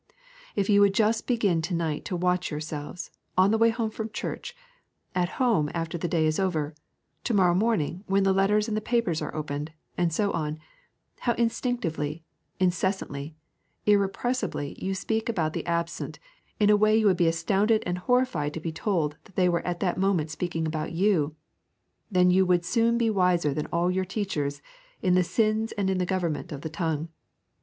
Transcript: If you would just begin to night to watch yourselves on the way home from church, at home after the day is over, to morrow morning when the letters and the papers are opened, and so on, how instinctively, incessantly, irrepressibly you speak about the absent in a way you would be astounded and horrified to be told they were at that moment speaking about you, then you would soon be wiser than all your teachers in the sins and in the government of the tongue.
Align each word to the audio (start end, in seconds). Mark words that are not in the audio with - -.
If 0.55 0.67
you 0.67 0.81
would 0.81 0.95
just 0.95 1.27
begin 1.27 1.61
to 1.61 1.75
night 1.75 2.05
to 2.05 2.15
watch 2.15 2.49
yourselves 2.49 3.11
on 3.37 3.51
the 3.51 3.57
way 3.59 3.69
home 3.69 3.91
from 3.91 4.09
church, 4.09 4.55
at 5.13 5.29
home 5.37 5.69
after 5.75 5.95
the 5.95 6.07
day 6.07 6.25
is 6.25 6.39
over, 6.39 6.73
to 7.23 7.33
morrow 7.35 7.53
morning 7.53 8.03
when 8.07 8.23
the 8.23 8.33
letters 8.33 8.67
and 8.67 8.75
the 8.75 8.81
papers 8.81 9.21
are 9.21 9.31
opened, 9.35 9.73
and 9.99 10.11
so 10.11 10.31
on, 10.31 10.57
how 11.19 11.33
instinctively, 11.33 12.23
incessantly, 12.59 13.35
irrepressibly 13.85 14.75
you 14.83 14.95
speak 14.95 15.29
about 15.29 15.53
the 15.53 15.67
absent 15.67 16.17
in 16.59 16.71
a 16.71 16.75
way 16.75 16.97
you 16.97 17.05
would 17.05 17.15
be 17.17 17.27
astounded 17.27 17.83
and 17.85 17.99
horrified 17.99 18.55
to 18.55 18.59
be 18.59 18.71
told 18.71 19.17
they 19.35 19.47
were 19.47 19.61
at 19.67 19.81
that 19.81 19.99
moment 19.99 20.31
speaking 20.31 20.65
about 20.65 20.93
you, 20.93 21.35
then 22.09 22.31
you 22.31 22.43
would 22.43 22.65
soon 22.65 22.97
be 22.97 23.11
wiser 23.11 23.53
than 23.53 23.67
all 23.67 23.91
your 23.91 24.03
teachers 24.05 24.63
in 25.03 25.13
the 25.13 25.23
sins 25.23 25.71
and 25.73 25.91
in 25.91 25.99
the 25.99 26.07
government 26.09 26.51
of 26.51 26.61
the 26.61 26.69
tongue. 26.69 27.09